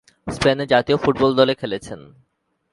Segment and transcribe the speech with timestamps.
[0.27, 1.99] স্পেনের জাতীয় ফুটবল দলে খেলেছেন।